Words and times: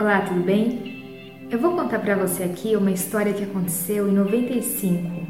Olá, 0.00 0.20
tudo 0.20 0.44
bem? 0.44 1.48
Eu 1.50 1.58
vou 1.58 1.72
contar 1.72 1.98
para 1.98 2.14
você 2.14 2.44
aqui 2.44 2.76
uma 2.76 2.92
história 2.92 3.32
que 3.32 3.42
aconteceu 3.42 4.08
em 4.08 4.12
95. 4.12 5.26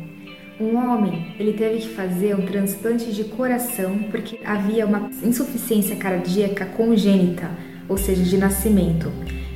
Um 0.60 0.76
homem, 0.76 1.34
ele 1.38 1.54
teve 1.54 1.78
que 1.78 1.88
fazer 1.94 2.36
um 2.36 2.44
transplante 2.44 3.10
de 3.10 3.24
coração 3.24 3.98
porque 4.10 4.38
havia 4.44 4.84
uma 4.84 5.08
insuficiência 5.24 5.96
cardíaca 5.96 6.66
congênita, 6.66 7.48
ou 7.88 7.96
seja, 7.96 8.22
de 8.22 8.36
nascimento. 8.36 9.10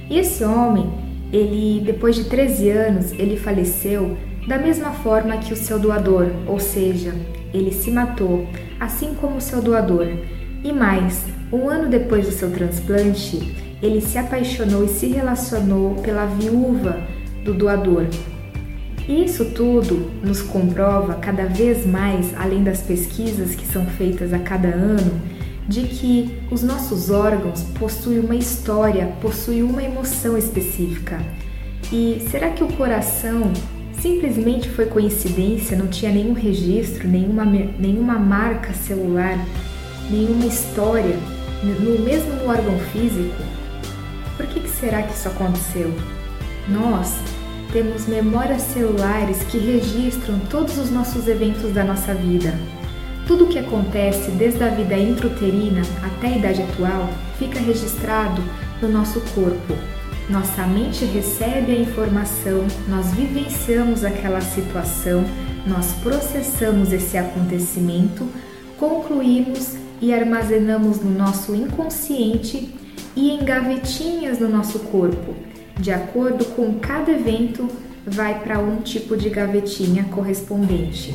E 0.08 0.18
esse 0.18 0.44
homem, 0.44 0.90
ele 1.30 1.82
depois 1.84 2.16
de 2.16 2.24
13 2.24 2.70
anos, 2.70 3.12
ele 3.12 3.36
faleceu 3.36 4.16
da 4.48 4.56
mesma 4.56 4.92
forma 4.92 5.36
que 5.36 5.52
o 5.52 5.56
seu 5.56 5.78
doador, 5.78 6.30
ou 6.46 6.58
seja, 6.58 7.12
ele 7.52 7.70
se 7.70 7.90
matou, 7.90 8.48
assim 8.80 9.12
como 9.20 9.36
o 9.36 9.42
seu 9.42 9.60
doador. 9.60 10.06
E 10.64 10.72
mais, 10.72 11.26
um 11.52 11.68
ano 11.68 11.90
depois 11.90 12.24
do 12.24 12.32
seu 12.32 12.50
transplante, 12.50 13.71
ele 13.82 14.00
se 14.00 14.16
apaixonou 14.16 14.84
e 14.84 14.88
se 14.88 15.08
relacionou 15.08 15.96
pela 15.96 16.24
viúva 16.24 17.02
do 17.44 17.52
doador. 17.52 18.06
Isso 19.08 19.46
tudo 19.46 20.08
nos 20.22 20.40
comprova 20.40 21.14
cada 21.14 21.46
vez 21.46 21.84
mais, 21.84 22.32
além 22.38 22.62
das 22.62 22.82
pesquisas 22.82 23.56
que 23.56 23.66
são 23.66 23.84
feitas 23.84 24.32
a 24.32 24.38
cada 24.38 24.68
ano, 24.68 25.20
de 25.68 25.82
que 25.82 26.38
os 26.50 26.62
nossos 26.62 27.10
órgãos 27.10 27.62
possuem 27.78 28.20
uma 28.20 28.36
história, 28.36 29.12
possuem 29.20 29.64
uma 29.64 29.82
emoção 29.82 30.38
específica. 30.38 31.18
E 31.92 32.24
será 32.30 32.50
que 32.50 32.62
o 32.62 32.68
coração 32.68 33.52
simplesmente 34.00 34.68
foi 34.68 34.86
coincidência, 34.86 35.76
não 35.76 35.88
tinha 35.88 36.12
nenhum 36.12 36.32
registro, 36.32 37.08
nenhuma, 37.08 37.44
nenhuma 37.44 38.18
marca 38.18 38.72
celular, 38.72 39.36
nenhuma 40.08 40.46
história, 40.46 41.16
no 41.64 42.04
mesmo 42.04 42.48
órgão 42.48 42.78
físico? 42.92 43.61
Será 44.82 45.00
que 45.00 45.14
isso 45.14 45.28
aconteceu? 45.28 45.94
Nós 46.68 47.14
temos 47.72 48.08
memórias 48.08 48.62
celulares 48.62 49.40
que 49.44 49.56
registram 49.56 50.40
todos 50.50 50.76
os 50.76 50.90
nossos 50.90 51.28
eventos 51.28 51.72
da 51.72 51.84
nossa 51.84 52.12
vida. 52.12 52.52
Tudo 53.24 53.44
o 53.44 53.48
que 53.48 53.60
acontece 53.60 54.32
desde 54.32 54.64
a 54.64 54.70
vida 54.70 54.98
intrauterina 54.98 55.82
até 56.02 56.26
a 56.26 56.36
idade 56.36 56.62
atual 56.62 57.08
fica 57.38 57.60
registrado 57.60 58.42
no 58.82 58.88
nosso 58.88 59.20
corpo. 59.36 59.72
Nossa 60.28 60.66
mente 60.66 61.04
recebe 61.04 61.70
a 61.70 61.78
informação, 61.78 62.66
nós 62.88 63.12
vivenciamos 63.12 64.02
aquela 64.02 64.40
situação, 64.40 65.24
nós 65.64 65.92
processamos 66.02 66.92
esse 66.92 67.16
acontecimento, 67.16 68.28
concluímos 68.80 69.76
e 70.00 70.12
armazenamos 70.12 71.00
no 71.00 71.12
nosso 71.12 71.54
inconsciente 71.54 72.81
e 73.16 73.30
em 73.30 73.44
gavetinhas 73.44 74.38
no 74.38 74.48
nosso 74.48 74.78
corpo. 74.80 75.34
De 75.78 75.90
acordo 75.90 76.44
com 76.56 76.74
cada 76.74 77.12
evento, 77.12 77.68
vai 78.06 78.40
para 78.40 78.58
um 78.58 78.82
tipo 78.82 79.16
de 79.16 79.28
gavetinha 79.30 80.04
correspondente. 80.04 81.14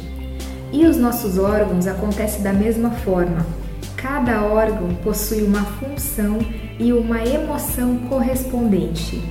E 0.71 0.85
os 0.85 0.97
nossos 0.97 1.37
órgãos 1.37 1.87
acontece 1.87 2.41
da 2.41 2.53
mesma 2.53 2.91
forma. 2.91 3.45
Cada 3.95 4.43
órgão 4.43 4.93
possui 4.95 5.43
uma 5.43 5.63
função 5.63 6.39
e 6.79 6.93
uma 6.93 7.25
emoção 7.25 7.97
correspondente. 8.09 9.21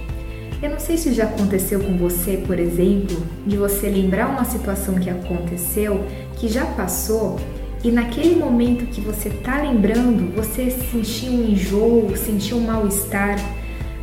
Eu 0.63 0.71
não 0.71 0.81
sei 0.81 0.97
se 0.97 1.13
já 1.13 1.25
aconteceu 1.25 1.81
com 1.81 1.97
você, 1.99 2.43
por 2.47 2.59
exemplo, 2.59 3.17
de 3.47 3.57
você 3.57 3.89
lembrar 3.89 4.29
uma 4.29 4.45
situação 4.45 4.95
que 4.95 5.11
aconteceu, 5.11 6.05
que 6.37 6.49
já 6.49 6.65
passou 6.65 7.39
e 7.85 7.91
naquele 7.91 8.37
momento 8.37 8.87
que 8.87 9.01
você 9.01 9.29
está 9.29 9.61
lembrando, 9.61 10.35
você 10.35 10.71
sentiu 10.71 11.33
um 11.33 11.51
enjoo, 11.51 12.17
sentiu 12.17 12.57
um 12.57 12.67
mal-estar. 12.67 13.37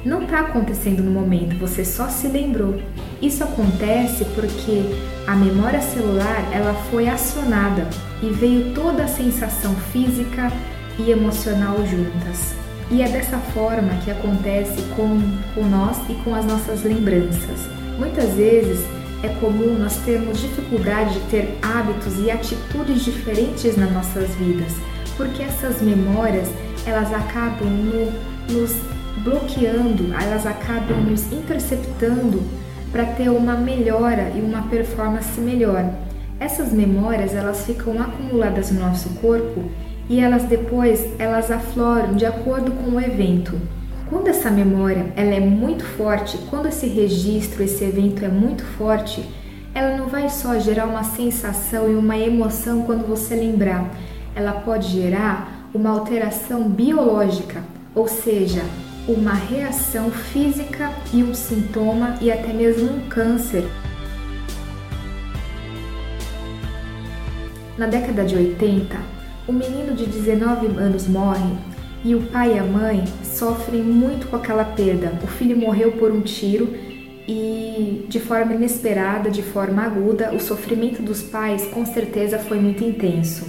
Não 0.05 0.23
está 0.23 0.41
acontecendo 0.41 1.01
no 1.01 1.11
momento, 1.11 1.57
você 1.57 1.83
só 1.83 2.07
se 2.07 2.27
lembrou. 2.27 2.81
Isso 3.21 3.43
acontece 3.43 4.25
porque 4.35 4.83
a 5.27 5.35
memória 5.35 5.81
celular 5.81 6.49
ela 6.51 6.73
foi 6.91 7.07
acionada 7.07 7.87
e 8.21 8.29
veio 8.29 8.73
toda 8.73 9.03
a 9.03 9.07
sensação 9.07 9.73
física 9.91 10.51
e 10.99 11.09
emocional 11.11 11.77
juntas. 11.87 12.53
E 12.91 13.01
é 13.01 13.07
dessa 13.07 13.37
forma 13.37 13.97
que 14.03 14.11
acontece 14.11 14.81
com, 14.95 15.19
com 15.55 15.65
nós 15.67 15.97
e 16.09 16.13
com 16.23 16.35
as 16.35 16.45
nossas 16.45 16.83
lembranças. 16.83 17.67
Muitas 17.97 18.33
vezes 18.33 18.85
é 19.23 19.29
comum 19.39 19.79
nós 19.79 19.95
termos 20.05 20.41
dificuldade 20.41 21.13
de 21.13 21.21
ter 21.27 21.57
hábitos 21.61 22.19
e 22.19 22.29
atitudes 22.29 23.05
diferentes 23.05 23.77
nas 23.77 23.91
nossas 23.91 24.29
vidas, 24.35 24.73
porque 25.15 25.41
essas 25.41 25.81
memórias 25.81 26.49
elas 26.85 27.11
acabam 27.13 27.69
no, 27.69 28.11
nos 28.53 28.75
bloqueando, 29.23 30.13
elas 30.13 30.45
acabam 30.45 30.99
nos 31.09 31.31
interceptando 31.31 32.43
para 32.91 33.05
ter 33.05 33.29
uma 33.29 33.55
melhora 33.55 34.29
e 34.35 34.41
uma 34.41 34.63
performance 34.63 35.39
melhor. 35.39 35.89
Essas 36.37 36.73
memórias 36.73 37.33
elas 37.33 37.65
ficam 37.65 38.01
acumuladas 38.01 38.71
no 38.71 38.81
nosso 38.81 39.09
corpo 39.21 39.63
e 40.09 40.19
elas 40.19 40.43
depois 40.43 41.07
elas 41.17 41.49
afloram 41.49 42.13
de 42.13 42.25
acordo 42.25 42.71
com 42.71 42.91
o 42.91 42.99
evento. 42.99 43.57
Quando 44.09 44.27
essa 44.27 44.51
memória 44.51 45.11
ela 45.15 45.33
é 45.33 45.39
muito 45.39 45.83
forte, 45.83 46.37
quando 46.49 46.67
esse 46.67 46.87
registro, 46.87 47.63
esse 47.63 47.83
evento 47.83 48.23
é 48.23 48.27
muito 48.27 48.63
forte, 48.63 49.23
ela 49.73 49.97
não 49.97 50.07
vai 50.07 50.29
só 50.29 50.59
gerar 50.59 50.85
uma 50.85 51.03
sensação 51.03 51.91
e 51.91 51.95
uma 51.95 52.17
emoção 52.17 52.83
quando 52.83 53.07
você 53.07 53.35
lembrar, 53.35 53.89
ela 54.35 54.53
pode 54.53 54.89
gerar 54.89 55.69
uma 55.73 55.89
alteração 55.89 56.69
biológica, 56.69 57.63
ou 57.95 58.07
seja, 58.07 58.61
uma 59.07 59.33
reação 59.33 60.11
física 60.11 60.91
e 61.11 61.23
um 61.23 61.33
sintoma 61.33 62.15
e 62.21 62.31
até 62.31 62.53
mesmo 62.53 62.91
um 62.91 63.07
câncer. 63.07 63.65
Na 67.77 67.87
década 67.87 68.23
de 68.23 68.35
80, 68.35 68.95
um 69.47 69.53
menino 69.53 69.95
de 69.95 70.05
19 70.05 70.67
anos 70.77 71.07
morre 71.07 71.57
e 72.03 72.13
o 72.15 72.21
pai 72.21 72.55
e 72.55 72.59
a 72.59 72.63
mãe 72.63 73.03
sofrem 73.23 73.81
muito 73.81 74.27
com 74.27 74.35
aquela 74.35 74.65
perda. 74.65 75.17
O 75.23 75.27
filho 75.27 75.57
morreu 75.57 75.93
por 75.93 76.11
um 76.11 76.21
tiro 76.21 76.73
e 77.27 78.05
de 78.09 78.19
forma 78.19 78.53
inesperada, 78.53 79.29
de 79.29 79.41
forma 79.41 79.83
aguda, 79.83 80.33
o 80.33 80.39
sofrimento 80.39 81.01
dos 81.01 81.21
pais 81.21 81.65
com 81.67 81.85
certeza 81.85 82.37
foi 82.37 82.59
muito 82.59 82.83
intenso. 82.83 83.47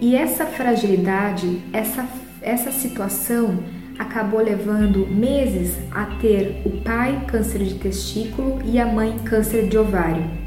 E 0.00 0.16
essa 0.16 0.46
fragilidade, 0.46 1.62
essa, 1.72 2.08
essa 2.40 2.72
situação 2.72 3.62
acabou 3.98 4.40
levando 4.40 5.06
meses 5.06 5.76
a 5.90 6.06
ter 6.20 6.62
o 6.64 6.80
pai 6.82 7.24
câncer 7.28 7.62
de 7.62 7.74
testículo 7.74 8.60
e 8.64 8.80
a 8.80 8.86
mãe 8.86 9.18
câncer 9.24 9.68
de 9.68 9.76
ovário. 9.76 10.41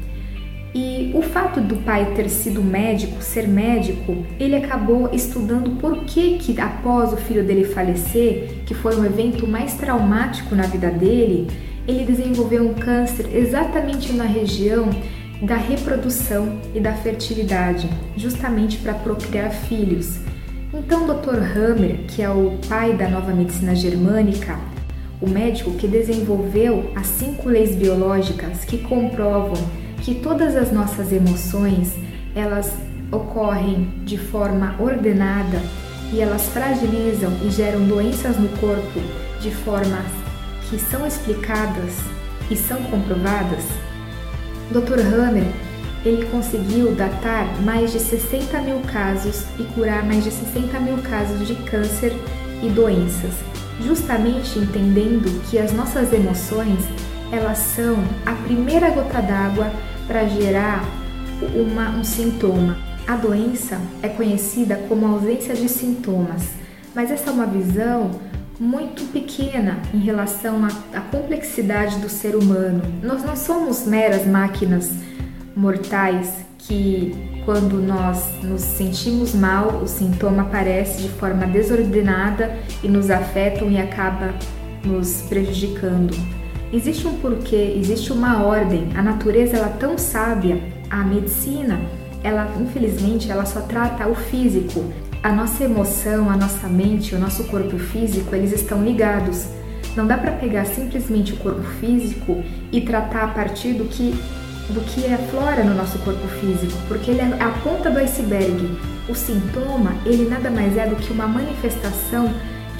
E 0.78 1.10
o 1.14 1.22
fato 1.22 1.58
do 1.58 1.76
pai 1.76 2.12
ter 2.14 2.28
sido 2.28 2.62
médico, 2.62 3.22
ser 3.22 3.48
médico, 3.48 4.26
ele 4.38 4.56
acabou 4.56 5.08
estudando 5.10 5.80
por 5.80 6.04
que, 6.04 6.36
que 6.36 6.60
após 6.60 7.14
o 7.14 7.16
filho 7.16 7.42
dele 7.42 7.64
falecer, 7.64 8.62
que 8.66 8.74
foi 8.74 8.94
um 8.94 9.02
evento 9.02 9.46
mais 9.46 9.72
traumático 9.72 10.54
na 10.54 10.64
vida 10.64 10.90
dele, 10.90 11.50
ele 11.88 12.04
desenvolveu 12.04 12.62
um 12.68 12.74
câncer 12.74 13.26
exatamente 13.34 14.12
na 14.12 14.24
região 14.24 14.90
da 15.40 15.56
reprodução 15.56 16.60
e 16.74 16.80
da 16.80 16.92
fertilidade, 16.92 17.88
justamente 18.14 18.76
para 18.76 18.92
procriar 18.92 19.52
filhos. 19.52 20.18
Então, 20.74 21.04
o 21.04 21.14
Dr. 21.14 21.38
Hammer, 21.56 22.00
que 22.06 22.20
é 22.20 22.28
o 22.28 22.58
pai 22.68 22.92
da 22.92 23.08
nova 23.08 23.32
medicina 23.32 23.74
germânica, 23.74 24.58
o 25.22 25.26
médico 25.26 25.70
que 25.70 25.88
desenvolveu 25.88 26.92
as 26.94 27.06
cinco 27.06 27.48
leis 27.48 27.74
biológicas 27.74 28.62
que 28.66 28.76
comprovam 28.76 29.56
que 30.06 30.14
todas 30.14 30.54
as 30.54 30.70
nossas 30.70 31.10
emoções, 31.10 31.96
elas 32.32 32.72
ocorrem 33.10 33.90
de 34.04 34.16
forma 34.16 34.76
ordenada 34.78 35.60
e 36.12 36.20
elas 36.20 36.42
fragilizam 36.50 37.32
e 37.44 37.50
geram 37.50 37.84
doenças 37.88 38.38
no 38.38 38.48
corpo 38.60 39.00
de 39.40 39.50
formas 39.50 40.06
que 40.70 40.78
são 40.78 41.04
explicadas 41.04 41.92
e 42.48 42.54
são 42.54 42.80
comprovadas, 42.84 43.64
Dr. 44.70 45.00
Hammer 45.12 45.50
ele 46.04 46.24
conseguiu 46.26 46.94
datar 46.94 47.44
mais 47.62 47.90
de 47.90 47.98
60 47.98 48.60
mil 48.60 48.78
casos 48.82 49.42
e 49.58 49.64
curar 49.74 50.04
mais 50.04 50.22
de 50.22 50.30
60 50.30 50.78
mil 50.78 50.98
casos 50.98 51.44
de 51.44 51.56
câncer 51.68 52.12
e 52.62 52.68
doenças, 52.68 53.34
justamente 53.84 54.56
entendendo 54.56 55.42
que 55.50 55.58
as 55.58 55.72
nossas 55.72 56.12
emoções 56.12 56.78
elas 57.32 57.58
são 57.58 57.96
a 58.24 58.32
primeira 58.44 58.90
gota 58.90 59.20
d'água 59.20 59.72
para 60.06 60.26
gerar 60.26 60.84
uma, 61.54 61.90
um 61.90 62.04
sintoma. 62.04 62.76
A 63.06 63.16
doença 63.16 63.80
é 64.02 64.08
conhecida 64.08 64.76
como 64.88 65.06
ausência 65.06 65.54
de 65.54 65.68
sintomas, 65.68 66.42
mas 66.94 67.10
essa 67.10 67.30
é 67.30 67.32
uma 67.32 67.46
visão 67.46 68.10
muito 68.58 69.04
pequena 69.12 69.78
em 69.92 69.98
relação 69.98 70.64
à, 70.64 70.98
à 70.98 71.00
complexidade 71.00 71.98
do 71.98 72.08
ser 72.08 72.34
humano. 72.34 72.82
Nós 73.02 73.22
não 73.22 73.36
somos 73.36 73.86
meras 73.86 74.26
máquinas 74.26 74.90
mortais 75.54 76.46
que, 76.58 77.14
quando 77.44 77.80
nós 77.80 78.42
nos 78.42 78.62
sentimos 78.62 79.34
mal, 79.34 79.82
o 79.82 79.86
sintoma 79.86 80.42
aparece 80.42 81.02
de 81.02 81.08
forma 81.10 81.46
desordenada 81.46 82.58
e 82.82 82.88
nos 82.88 83.10
afetam 83.10 83.70
e 83.70 83.78
acaba 83.78 84.34
nos 84.84 85.22
prejudicando. 85.22 86.16
Existe 86.72 87.06
um 87.06 87.18
porquê, 87.18 87.74
existe 87.78 88.12
uma 88.12 88.42
ordem. 88.42 88.88
A 88.96 89.02
natureza 89.02 89.56
ela 89.56 89.68
é 89.68 89.76
tão 89.78 89.96
sábia, 89.96 90.60
a 90.90 91.04
medicina, 91.04 91.80
ela 92.22 92.52
infelizmente 92.60 93.30
ela 93.30 93.46
só 93.46 93.60
trata 93.60 94.08
o 94.08 94.14
físico. 94.14 94.84
A 95.22 95.32
nossa 95.32 95.64
emoção, 95.64 96.28
a 96.28 96.36
nossa 96.36 96.68
mente, 96.68 97.14
o 97.14 97.18
nosso 97.18 97.44
corpo 97.44 97.78
físico, 97.78 98.34
eles 98.34 98.52
estão 98.52 98.84
ligados. 98.84 99.46
Não 99.96 100.06
dá 100.06 100.18
para 100.18 100.32
pegar 100.32 100.66
simplesmente 100.66 101.32
o 101.32 101.36
corpo 101.36 101.62
físico 101.80 102.42
e 102.70 102.80
tratar 102.80 103.24
a 103.24 103.28
partir 103.28 103.72
do 103.72 103.84
que 103.84 104.14
do 104.68 104.80
que 104.80 105.06
aflora 105.12 105.62
no 105.62 105.74
nosso 105.74 105.96
corpo 106.00 106.26
físico, 106.40 106.76
porque 106.88 107.12
ele 107.12 107.20
é 107.20 107.24
a 107.40 107.50
ponta 107.62 107.88
do 107.88 108.00
iceberg. 108.00 108.76
O 109.08 109.14
sintoma, 109.14 109.94
ele 110.04 110.28
nada 110.28 110.50
mais 110.50 110.76
é 110.76 110.88
do 110.88 110.96
que 110.96 111.12
uma 111.12 111.28
manifestação 111.28 112.34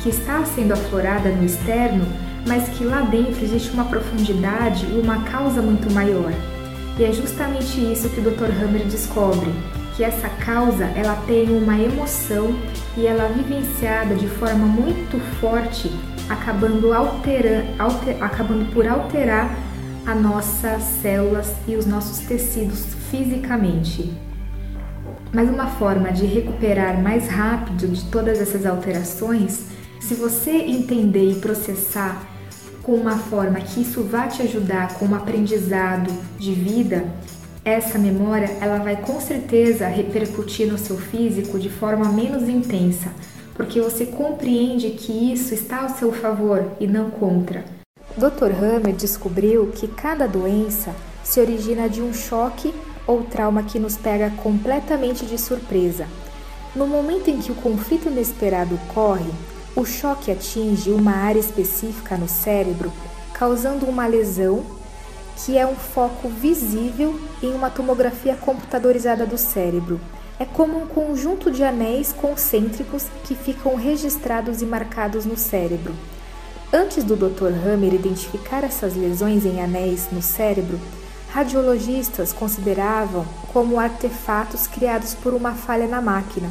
que 0.06 0.10
está 0.10 0.44
sendo 0.44 0.72
aflorada 0.72 1.30
no 1.30 1.44
externo, 1.44 2.06
mas 2.46 2.68
que 2.68 2.84
lá 2.84 3.00
dentro 3.00 3.42
existe 3.42 3.72
uma 3.72 3.86
profundidade 3.86 4.86
e 4.86 5.00
uma 5.00 5.24
causa 5.24 5.60
muito 5.60 5.92
maior. 5.92 6.32
E 6.96 7.02
é 7.02 7.10
justamente 7.10 7.80
isso 7.80 8.08
que 8.10 8.20
o 8.20 8.22
Dr. 8.22 8.52
Hammer 8.62 8.84
descobre, 8.86 9.50
que 9.96 10.04
essa 10.04 10.28
causa 10.28 10.84
ela 10.94 11.16
tem 11.26 11.50
uma 11.50 11.76
emoção 11.76 12.56
e 12.96 13.04
ela 13.04 13.24
é 13.24 13.32
vivenciada 13.32 14.14
de 14.14 14.28
forma 14.28 14.64
muito 14.64 15.18
forte, 15.40 15.90
acabando, 16.30 16.92
altera, 16.92 17.66
alter, 17.76 18.16
acabando 18.22 18.72
por 18.72 18.86
alterar 18.86 19.50
as 20.06 20.22
nossas 20.22 20.82
células 21.02 21.52
e 21.66 21.74
os 21.74 21.84
nossos 21.84 22.20
tecidos 22.20 22.94
fisicamente. 23.10 24.16
Mas 25.32 25.50
uma 25.50 25.66
forma 25.66 26.12
de 26.12 26.26
recuperar 26.26 27.02
mais 27.02 27.26
rápido 27.26 27.88
de 27.88 28.04
todas 28.04 28.40
essas 28.40 28.64
alterações, 28.64 29.74
se 30.00 30.14
você 30.14 30.50
entender 30.50 31.30
e 31.30 31.36
processar 31.36 32.26
com 32.82 32.92
uma 32.92 33.18
forma 33.18 33.60
que 33.60 33.82
isso 33.82 34.02
vai 34.02 34.28
te 34.28 34.42
ajudar 34.42 34.94
com 34.94 35.06
um 35.06 35.14
aprendizado 35.14 36.12
de 36.38 36.52
vida, 36.52 37.04
essa 37.64 37.98
memória 37.98 38.48
ela 38.60 38.78
vai 38.78 38.94
com 38.94 39.20
certeza 39.20 39.88
repercutir 39.88 40.70
no 40.70 40.78
seu 40.78 40.96
físico 40.96 41.58
de 41.58 41.68
forma 41.68 42.12
menos 42.12 42.48
intensa, 42.48 43.10
porque 43.54 43.80
você 43.80 44.06
compreende 44.06 44.90
que 44.90 45.32
isso 45.32 45.52
está 45.52 45.82
ao 45.82 45.88
seu 45.88 46.12
favor 46.12 46.64
e 46.78 46.86
não 46.86 47.10
contra. 47.10 47.64
Dr. 48.16 48.52
Hammer 48.62 48.94
descobriu 48.94 49.66
que 49.74 49.88
cada 49.88 50.28
doença 50.28 50.94
se 51.24 51.40
origina 51.40 51.88
de 51.88 52.00
um 52.00 52.14
choque 52.14 52.72
ou 53.04 53.24
trauma 53.24 53.64
que 53.64 53.80
nos 53.80 53.96
pega 53.96 54.30
completamente 54.42 55.26
de 55.26 55.36
surpresa. 55.36 56.06
No 56.74 56.86
momento 56.86 57.28
em 57.28 57.38
que 57.38 57.50
o 57.50 57.54
conflito 57.56 58.08
inesperado 58.08 58.76
ocorre, 58.76 59.30
o 59.76 59.84
choque 59.84 60.30
atinge 60.30 60.90
uma 60.90 61.12
área 61.12 61.38
específica 61.38 62.16
no 62.16 62.26
cérebro, 62.26 62.90
causando 63.34 63.84
uma 63.84 64.06
lesão 64.06 64.64
que 65.44 65.58
é 65.58 65.66
um 65.66 65.76
foco 65.76 66.30
visível 66.30 67.20
em 67.42 67.52
uma 67.52 67.68
tomografia 67.68 68.34
computadorizada 68.34 69.26
do 69.26 69.36
cérebro. 69.36 70.00
É 70.40 70.46
como 70.46 70.82
um 70.82 70.86
conjunto 70.86 71.50
de 71.50 71.62
anéis 71.62 72.10
concêntricos 72.10 73.04
que 73.24 73.34
ficam 73.34 73.74
registrados 73.74 74.62
e 74.62 74.64
marcados 74.64 75.26
no 75.26 75.36
cérebro. 75.36 75.94
Antes 76.72 77.04
do 77.04 77.14
Dr. 77.14 77.52
Hammer 77.66 77.92
identificar 77.92 78.64
essas 78.64 78.96
lesões 78.96 79.44
em 79.44 79.60
anéis 79.60 80.08
no 80.10 80.22
cérebro, 80.22 80.80
radiologistas 81.30 82.32
consideravam 82.32 83.26
como 83.52 83.78
artefatos 83.78 84.66
criados 84.66 85.12
por 85.12 85.34
uma 85.34 85.52
falha 85.52 85.86
na 85.86 86.00
máquina. 86.00 86.50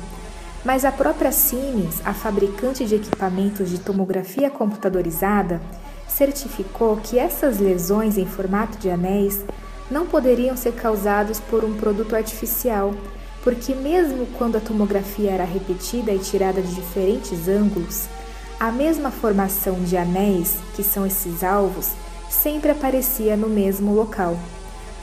Mas 0.66 0.84
a 0.84 0.92
própria 0.92 1.32
Siemens, 1.32 2.02
a 2.04 2.12
fabricante 2.12 2.86
de 2.86 2.96
equipamentos 2.96 3.70
de 3.70 3.78
tomografia 3.78 4.50
computadorizada, 4.50 5.62
certificou 6.08 6.98
que 6.98 7.20
essas 7.20 7.60
lesões 7.60 8.18
em 8.18 8.26
formato 8.26 8.80
de 8.80 8.90
anéis 8.90 9.46
não 9.92 10.08
poderiam 10.08 10.58
ser 10.58 10.74
causadas 10.74 11.40
por 11.40 11.64
um 11.64 11.76
produto 11.76 12.16
artificial, 12.16 12.96
porque 13.44 13.76
mesmo 13.76 14.26
quando 14.40 14.56
a 14.56 14.60
tomografia 14.60 15.30
era 15.30 15.44
repetida 15.44 16.12
e 16.12 16.18
tirada 16.18 16.60
de 16.64 16.74
diferentes 16.74 17.48
ângulos, 17.48 18.08
a 18.60 18.72
mesma 18.72 19.12
formação 19.12 19.76
de 19.84 19.96
anéis, 19.96 20.58
que 20.76 20.82
são 20.82 21.06
esses 21.06 21.44
alvos, 21.44 21.92
sempre 22.28 22.72
aparecia 22.72 23.38
no 23.38 23.48
mesmo 23.48 23.94
local, 23.94 24.36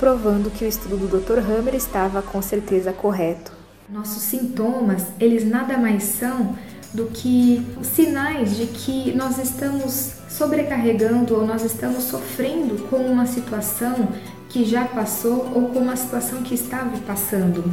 provando 0.00 0.50
que 0.50 0.64
o 0.64 0.68
estudo 0.68 0.96
do 0.96 1.20
Dr. 1.20 1.38
Hammer 1.38 1.76
estava 1.76 2.20
com 2.20 2.42
certeza 2.42 2.92
correto. 2.92 3.61
Nossos 3.88 4.23
sintomas, 4.23 5.06
eles 5.20 5.49
nada 5.49 5.76
mais 5.76 6.02
são 6.05 6.56
do 6.94 7.06
que 7.06 7.67
sinais 7.82 8.56
de 8.56 8.67
que 8.67 9.12
nós 9.12 9.38
estamos 9.38 10.12
sobrecarregando 10.29 11.34
ou 11.34 11.46
nós 11.46 11.64
estamos 11.64 12.05
sofrendo 12.05 12.88
com 12.88 12.96
uma 12.96 13.26
situação 13.26 14.08
que 14.49 14.64
já 14.64 14.84
passou 14.84 15.50
ou 15.55 15.70
com 15.70 15.81
uma 15.81 15.96
situação 15.96 16.43
que 16.43 16.55
estava 16.55 16.96
passando. 16.99 17.64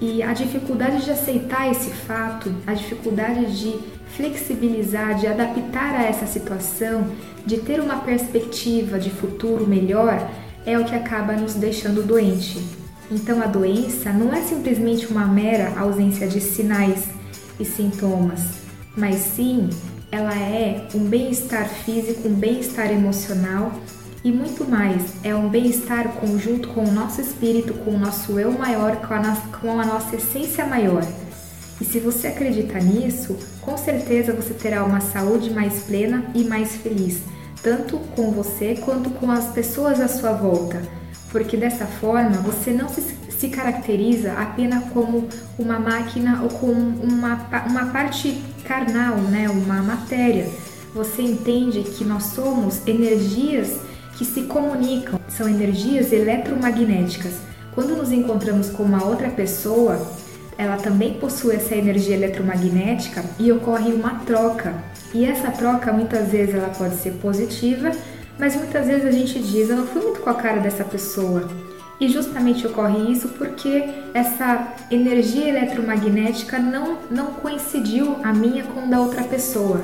E 0.00 0.22
a 0.22 0.32
dificuldade 0.32 1.04
de 1.04 1.10
aceitar 1.10 1.70
esse 1.70 1.90
fato, 1.90 2.52
a 2.66 2.74
dificuldade 2.74 3.58
de 3.58 3.78
flexibilizar, 4.16 5.14
de 5.14 5.26
adaptar 5.26 5.94
a 5.94 6.04
essa 6.04 6.26
situação, 6.26 7.10
de 7.46 7.58
ter 7.58 7.80
uma 7.80 7.96
perspectiva 8.00 8.98
de 8.98 9.10
futuro 9.10 9.66
melhor, 9.66 10.30
é 10.66 10.78
o 10.78 10.84
que 10.84 10.94
acaba 10.94 11.32
nos 11.34 11.54
deixando 11.54 12.06
doente. 12.06 12.85
Então 13.10 13.40
a 13.40 13.46
doença 13.46 14.12
não 14.12 14.34
é 14.34 14.42
simplesmente 14.42 15.06
uma 15.06 15.26
mera 15.26 15.78
ausência 15.78 16.26
de 16.26 16.40
sinais 16.40 17.04
e 17.58 17.64
sintomas, 17.64 18.40
mas 18.96 19.16
sim 19.16 19.70
ela 20.10 20.34
é 20.34 20.88
um 20.94 21.04
bem-estar 21.04 21.68
físico, 21.68 22.28
um 22.28 22.34
bem-estar 22.34 22.90
emocional 22.90 23.72
e 24.24 24.32
muito 24.32 24.68
mais. 24.68 25.02
É 25.22 25.34
um 25.34 25.48
bem-estar 25.48 26.08
conjunto 26.14 26.68
com 26.70 26.84
o 26.84 26.92
nosso 26.92 27.20
espírito, 27.20 27.74
com 27.74 27.92
o 27.92 27.98
nosso 27.98 28.38
eu 28.38 28.50
maior, 28.50 28.96
com 28.96 29.14
a, 29.14 29.20
nossa, 29.20 29.42
com 29.60 29.80
a 29.80 29.86
nossa 29.86 30.16
essência 30.16 30.66
maior. 30.66 31.06
E 31.80 31.84
se 31.84 32.00
você 32.00 32.28
acredita 32.28 32.78
nisso, 32.80 33.36
com 33.60 33.76
certeza 33.76 34.32
você 34.32 34.54
terá 34.54 34.84
uma 34.84 35.00
saúde 35.00 35.50
mais 35.50 35.82
plena 35.82 36.24
e 36.34 36.42
mais 36.42 36.74
feliz, 36.76 37.20
tanto 37.62 37.98
com 38.16 38.32
você 38.32 38.76
quanto 38.84 39.10
com 39.10 39.30
as 39.30 39.46
pessoas 39.52 40.00
à 40.00 40.08
sua 40.08 40.32
volta, 40.32 40.82
porque 41.30 41.56
dessa 41.56 41.86
forma 41.86 42.38
você 42.38 42.70
não 42.70 42.88
se, 42.88 43.02
se 43.30 43.48
caracteriza 43.48 44.32
apenas 44.32 44.84
como 44.90 45.28
uma 45.58 45.78
máquina 45.78 46.42
ou 46.42 46.48
como 46.48 46.72
uma, 47.02 47.46
uma 47.68 47.86
parte 47.86 48.42
carnal, 48.64 49.16
né? 49.16 49.48
uma 49.48 49.82
matéria. 49.82 50.48
Você 50.94 51.22
entende 51.22 51.82
que 51.82 52.04
nós 52.04 52.24
somos 52.24 52.86
energias 52.86 53.78
que 54.16 54.24
se 54.24 54.42
comunicam, 54.44 55.20
são 55.28 55.46
energias 55.46 56.12
eletromagnéticas. 56.12 57.34
Quando 57.74 57.94
nos 57.94 58.10
encontramos 58.10 58.70
com 58.70 58.82
uma 58.82 59.04
outra 59.04 59.28
pessoa, 59.28 60.00
ela 60.56 60.76
também 60.76 61.14
possui 61.14 61.56
essa 61.56 61.74
energia 61.74 62.14
eletromagnética 62.14 63.22
e 63.38 63.52
ocorre 63.52 63.92
uma 63.92 64.20
troca. 64.20 64.74
E 65.12 65.24
essa 65.24 65.50
troca 65.50 65.92
muitas 65.92 66.30
vezes 66.30 66.54
ela 66.54 66.70
pode 66.70 66.96
ser 66.96 67.12
positiva, 67.12 67.90
mas 68.38 68.56
muitas 68.56 68.86
vezes 68.86 69.04
a 69.04 69.10
gente 69.10 69.38
diz, 69.40 69.70
eu 69.70 69.76
não 69.76 69.86
fui 69.86 70.02
muito 70.02 70.20
com 70.20 70.30
a 70.30 70.34
cara 70.34 70.60
dessa 70.60 70.84
pessoa. 70.84 71.48
E 71.98 72.08
justamente 72.08 72.66
ocorre 72.66 73.10
isso 73.10 73.28
porque 73.28 73.84
essa 74.12 74.74
energia 74.90 75.48
eletromagnética 75.48 76.58
não, 76.58 76.98
não 77.10 77.26
coincidiu 77.26 78.18
a 78.22 78.34
minha 78.34 78.64
com 78.64 78.80
a 78.80 78.86
da 78.86 79.00
outra 79.00 79.24
pessoa. 79.24 79.80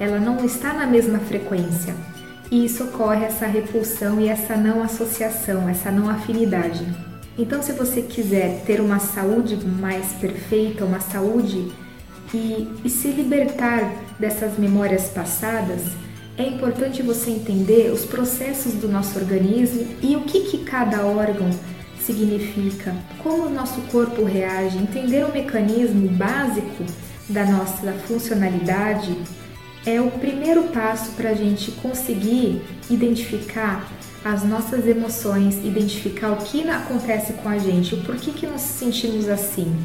Ela 0.00 0.18
não 0.18 0.44
está 0.44 0.72
na 0.72 0.86
mesma 0.86 1.20
frequência 1.20 1.94
e 2.52 2.66
isso 2.66 2.84
ocorre 2.84 3.24
essa 3.24 3.46
repulsão 3.46 4.20
e 4.20 4.28
essa 4.28 4.54
não 4.54 4.82
associação, 4.82 5.66
essa 5.70 5.90
não 5.90 6.10
afinidade. 6.10 6.86
Então, 7.38 7.62
se 7.62 7.72
você 7.72 8.02
quiser 8.02 8.62
ter 8.66 8.78
uma 8.78 8.98
saúde 8.98 9.56
mais 9.66 10.12
perfeita, 10.20 10.84
uma 10.84 11.00
saúde 11.00 11.72
e, 12.34 12.68
e 12.84 12.90
se 12.90 13.08
libertar 13.08 13.90
dessas 14.18 14.58
memórias 14.58 15.08
passadas, 15.08 15.80
é 16.36 16.44
importante 16.44 17.02
você 17.02 17.30
entender 17.30 17.92
os 17.92 18.04
processos 18.04 18.74
do 18.74 18.88
nosso 18.88 19.18
organismo 19.18 19.86
e 20.00 20.16
o 20.16 20.22
que, 20.22 20.40
que 20.50 20.58
cada 20.58 21.04
órgão 21.04 21.50
significa, 22.00 22.94
como 23.22 23.46
o 23.46 23.50
nosso 23.50 23.80
corpo 23.82 24.24
reage, 24.24 24.78
entender 24.78 25.24
o 25.24 25.32
mecanismo 25.32 26.08
básico 26.08 26.84
da 27.28 27.44
nossa 27.44 27.92
funcionalidade 28.06 29.16
é 29.84 30.00
o 30.00 30.10
primeiro 30.10 30.64
passo 30.64 31.12
para 31.12 31.30
a 31.30 31.34
gente 31.34 31.70
conseguir 31.72 32.62
identificar 32.88 33.88
as 34.24 34.44
nossas 34.44 34.86
emoções, 34.86 35.56
identificar 35.64 36.32
o 36.32 36.36
que 36.36 36.68
acontece 36.68 37.32
com 37.34 37.48
a 37.48 37.58
gente, 37.58 37.94
o 37.94 38.02
porquê 38.02 38.30
que 38.30 38.46
nós 38.46 38.60
sentimos 38.60 39.28
assim. 39.28 39.76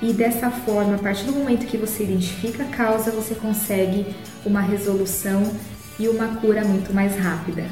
E 0.00 0.12
dessa 0.12 0.50
forma, 0.50 0.94
a 0.94 0.98
partir 0.98 1.24
do 1.24 1.32
momento 1.32 1.66
que 1.66 1.76
você 1.76 2.04
identifica 2.04 2.62
a 2.62 2.66
causa, 2.66 3.10
você 3.10 3.34
consegue 3.34 4.06
uma 4.44 4.60
resolução 4.60 5.42
e 5.98 6.08
uma 6.08 6.36
cura 6.36 6.64
muito 6.64 6.92
mais 6.92 7.16
rápida. 7.16 7.64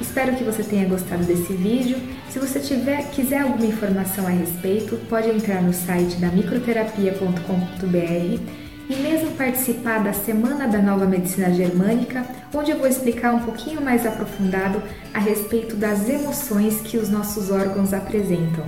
Espero 0.00 0.36
que 0.36 0.44
você 0.44 0.62
tenha 0.62 0.88
gostado 0.88 1.24
desse 1.24 1.52
vídeo. 1.54 1.98
Se 2.28 2.38
você 2.38 2.60
tiver, 2.60 3.10
quiser 3.10 3.40
alguma 3.40 3.66
informação 3.66 4.26
a 4.26 4.30
respeito, 4.30 4.96
pode 5.08 5.30
entrar 5.30 5.62
no 5.62 5.72
site 5.72 6.16
da 6.16 6.28
microterapia.com.br 6.28 8.66
e 8.88 8.94
mesmo 8.96 9.32
participar 9.32 10.04
da 10.04 10.12
Semana 10.12 10.68
da 10.68 10.78
Nova 10.78 11.06
Medicina 11.06 11.52
Germânica, 11.52 12.24
onde 12.54 12.70
eu 12.70 12.78
vou 12.78 12.86
explicar 12.86 13.34
um 13.34 13.40
pouquinho 13.40 13.80
mais 13.80 14.06
aprofundado 14.06 14.80
a 15.12 15.18
respeito 15.18 15.74
das 15.76 16.08
emoções 16.08 16.80
que 16.82 16.96
os 16.96 17.08
nossos 17.08 17.50
órgãos 17.50 17.92
apresentam. 17.92 18.64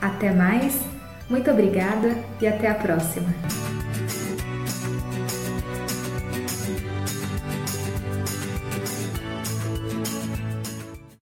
Até 0.00 0.32
mais, 0.32 0.78
muito 1.28 1.50
obrigada 1.50 2.16
e 2.40 2.46
até 2.46 2.68
a 2.68 2.74
próxima! 2.74 3.28